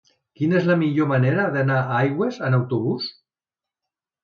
Quina 0.39 0.55
és 0.59 0.63
la 0.69 0.77
millor 0.83 1.09
manera 1.11 1.45
d'anar 1.57 1.77
a 1.83 1.99
Aigües 1.99 2.41
amb 2.51 2.59
autobús? 2.61 3.13